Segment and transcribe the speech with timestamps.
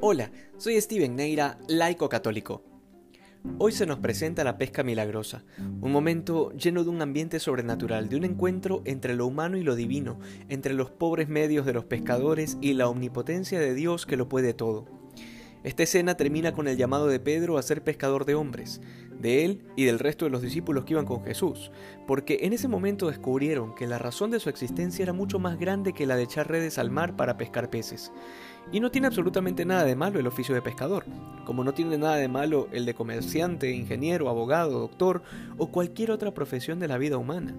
[0.00, 2.62] Hola, soy Steven Neira, laico católico.
[3.58, 8.16] Hoy se nos presenta la pesca milagrosa, un momento lleno de un ambiente sobrenatural, de
[8.16, 10.18] un encuentro entre lo humano y lo divino,
[10.48, 14.54] entre los pobres medios de los pescadores y la omnipotencia de Dios que lo puede
[14.54, 15.03] todo.
[15.64, 18.82] Esta escena termina con el llamado de Pedro a ser pescador de hombres,
[19.18, 21.70] de él y del resto de los discípulos que iban con Jesús,
[22.06, 25.94] porque en ese momento descubrieron que la razón de su existencia era mucho más grande
[25.94, 28.12] que la de echar redes al mar para pescar peces.
[28.72, 31.06] Y no tiene absolutamente nada de malo el oficio de pescador,
[31.46, 35.22] como no tiene nada de malo el de comerciante, ingeniero, abogado, doctor
[35.56, 37.54] o cualquier otra profesión de la vida humana.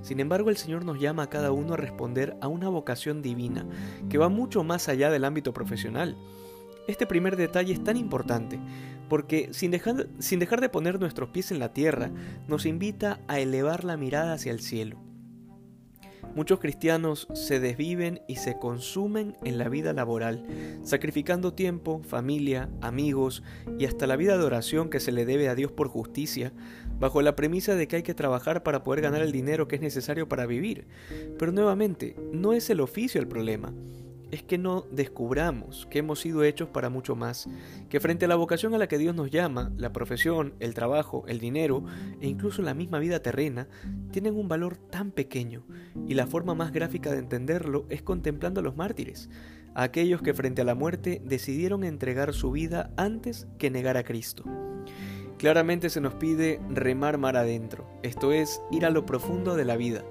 [0.00, 3.66] Sin embargo, el Señor nos llama a cada uno a responder a una vocación divina,
[4.08, 6.16] que va mucho más allá del ámbito profesional.
[6.86, 8.60] Este primer detalle es tan importante
[9.08, 12.10] porque sin dejar, sin dejar, de poner nuestros pies en la tierra,
[12.48, 14.98] nos invita a elevar la mirada hacia el cielo.
[16.34, 20.44] Muchos cristianos se desviven y se consumen en la vida laboral,
[20.82, 23.44] sacrificando tiempo, familia, amigos
[23.78, 26.52] y hasta la vida de oración que se le debe a Dios por justicia,
[26.98, 29.82] bajo la premisa de que hay que trabajar para poder ganar el dinero que es
[29.82, 30.88] necesario para vivir.
[31.38, 33.72] Pero nuevamente, no es el oficio el problema,
[34.34, 37.48] es que no descubramos que hemos sido hechos para mucho más,
[37.88, 41.24] que frente a la vocación a la que Dios nos llama, la profesión, el trabajo,
[41.28, 41.84] el dinero
[42.20, 43.68] e incluso la misma vida terrena,
[44.10, 45.64] tienen un valor tan pequeño,
[46.08, 49.30] y la forma más gráfica de entenderlo es contemplando a los mártires,
[49.76, 54.02] a aquellos que frente a la muerte decidieron entregar su vida antes que negar a
[54.02, 54.42] Cristo.
[55.38, 59.76] Claramente se nos pide remar mar adentro, esto es, ir a lo profundo de la
[59.76, 60.04] vida,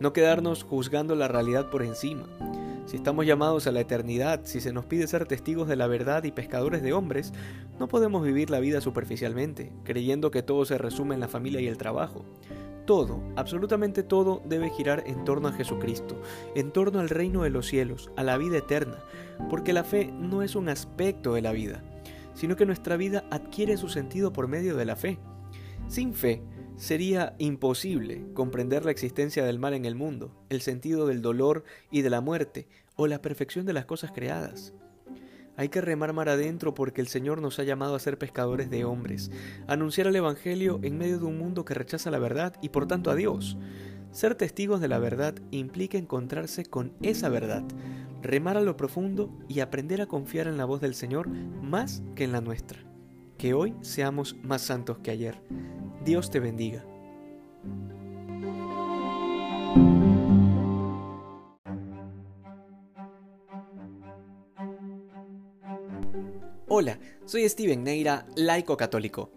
[0.00, 2.26] no quedarnos juzgando la realidad por encima.
[2.90, 6.24] Si estamos llamados a la eternidad, si se nos pide ser testigos de la verdad
[6.24, 7.32] y pescadores de hombres,
[7.78, 11.68] no podemos vivir la vida superficialmente, creyendo que todo se resume en la familia y
[11.68, 12.24] el trabajo.
[12.86, 16.20] Todo, absolutamente todo, debe girar en torno a Jesucristo,
[16.56, 18.96] en torno al reino de los cielos, a la vida eterna,
[19.48, 21.84] porque la fe no es un aspecto de la vida,
[22.34, 25.16] sino que nuestra vida adquiere su sentido por medio de la fe.
[25.86, 26.42] Sin fe,
[26.80, 32.00] Sería imposible comprender la existencia del mal en el mundo, el sentido del dolor y
[32.00, 34.72] de la muerte, o la perfección de las cosas creadas.
[35.58, 38.86] Hay que remar mar adentro porque el Señor nos ha llamado a ser pescadores de
[38.86, 39.30] hombres,
[39.66, 43.10] anunciar el Evangelio en medio de un mundo que rechaza la verdad y por tanto
[43.10, 43.58] a Dios.
[44.10, 47.62] Ser testigos de la verdad implica encontrarse con esa verdad,
[48.22, 52.24] remar a lo profundo y aprender a confiar en la voz del Señor más que
[52.24, 52.80] en la nuestra.
[53.36, 55.42] Que hoy seamos más santos que ayer.
[56.04, 56.82] Dios te bendiga.
[66.68, 69.30] Hola, soy Steven Neira, laico católico.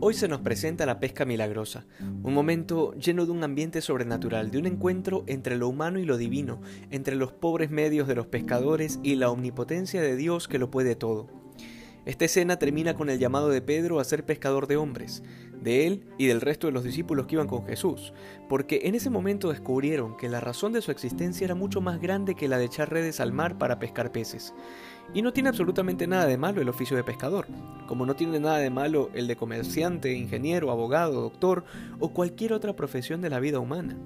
[0.00, 1.86] Hoy se nos presenta la pesca milagrosa,
[2.22, 6.16] un momento lleno de un ambiente sobrenatural, de un encuentro entre lo humano y lo
[6.16, 6.60] divino,
[6.90, 10.94] entre los pobres medios de los pescadores y la omnipotencia de Dios que lo puede
[10.94, 11.28] todo.
[12.06, 15.22] Esta escena termina con el llamado de Pedro a ser pescador de hombres,
[15.64, 18.12] de él y del resto de los discípulos que iban con Jesús,
[18.48, 22.34] porque en ese momento descubrieron que la razón de su existencia era mucho más grande
[22.34, 24.54] que la de echar redes al mar para pescar peces.
[25.12, 27.46] Y no tiene absolutamente nada de malo el oficio de pescador,
[27.88, 31.64] como no tiene nada de malo el de comerciante, ingeniero, abogado, doctor
[31.98, 33.96] o cualquier otra profesión de la vida humana.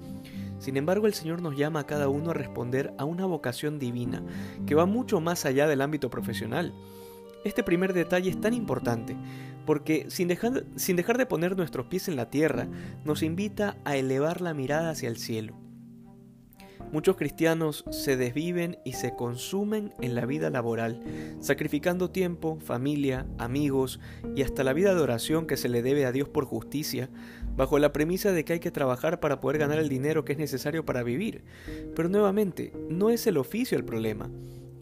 [0.59, 4.23] Sin embargo, el Señor nos llama a cada uno a responder a una vocación divina,
[4.65, 6.73] que va mucho más allá del ámbito profesional.
[7.45, 9.15] Este primer detalle es tan importante
[9.69, 12.67] porque sin dejar, sin dejar de poner nuestros pies en la tierra,
[13.05, 15.59] nos invita a elevar la mirada hacia el cielo.
[16.91, 21.03] Muchos cristianos se desviven y se consumen en la vida laboral,
[21.39, 23.99] sacrificando tiempo, familia, amigos
[24.35, 27.11] y hasta la vida de oración que se le debe a Dios por justicia,
[27.55, 30.39] bajo la premisa de que hay que trabajar para poder ganar el dinero que es
[30.39, 31.43] necesario para vivir.
[31.95, 34.31] Pero nuevamente, no es el oficio el problema,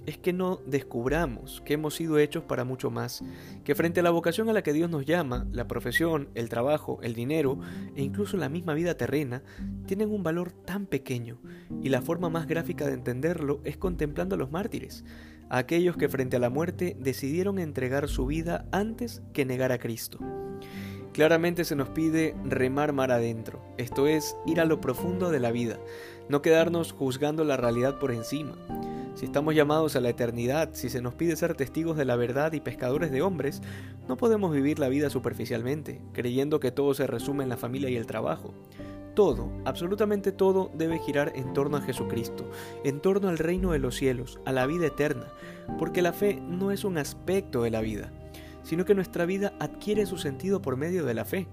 [0.08, 3.24] es que no descubramos que hemos sido hechos para mucho más,
[3.66, 7.00] que frente a la vocación a la que Dios nos llama, la profesión, el trabajo,
[7.04, 7.60] el dinero
[7.96, 9.44] e incluso la misma vida terrena,
[9.86, 11.40] tienen un valor tan pequeño,
[11.84, 15.04] y la forma más gráfica de entenderlo es contemplando a los mártires,
[15.50, 19.78] a aquellos que frente a la muerte decidieron entregar su vida antes que negar a
[19.78, 20.20] Cristo.
[21.12, 25.52] Claramente se nos pide remar mar adentro, esto es, ir a lo profundo de la
[25.52, 25.80] vida,
[26.30, 28.56] no quedarnos juzgando la realidad por encima.
[29.18, 32.54] Si estamos llamados a la eternidad, si se nos pide ser testigos de la verdad
[32.54, 33.64] y pescadores de hombres,
[34.08, 37.96] no podemos vivir la vida superficialmente, creyendo que todo se resume en la familia y
[37.96, 38.54] el trabajo.
[39.16, 42.48] Todo, absolutamente todo, debe girar en torno a Jesucristo,
[42.84, 45.26] en torno al reino de los cielos, a la vida eterna,
[45.80, 48.12] porque la fe no es un aspecto de la vida,
[48.62, 51.48] sino que nuestra vida adquiere su sentido por medio de la fe.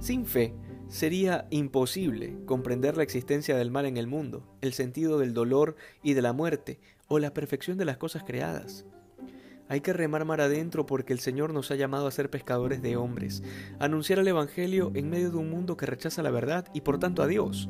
[0.00, 0.52] Sin fe,
[0.90, 6.14] Sería imposible comprender la existencia del mal en el mundo, el sentido del dolor y
[6.14, 8.84] de la muerte, o la perfección de las cosas creadas.
[9.68, 12.96] Hay que remar mar adentro porque el Señor nos ha llamado a ser pescadores de
[12.96, 13.44] hombres,
[13.78, 17.22] anunciar el Evangelio en medio de un mundo que rechaza la verdad y por tanto
[17.22, 17.68] a Dios.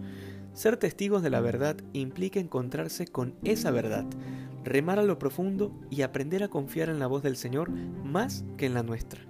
[0.55, 4.06] Ser testigos de la verdad implica encontrarse con esa verdad,
[4.64, 8.64] remar a lo profundo y aprender a confiar en la voz del Señor más que
[8.64, 9.30] en la nuestra.